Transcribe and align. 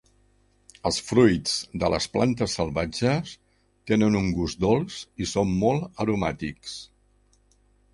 Els 0.89 0.95
fruits 1.09 1.53
de 1.83 1.91
les 1.95 2.07
plantes 2.15 2.57
salvatges 2.61 3.37
tenen 3.93 4.21
un 4.23 4.35
gust 4.41 4.65
dolç 4.69 5.01
i 5.27 5.33
són 5.37 5.57
molt 5.65 6.05
aromàtics. 6.07 6.79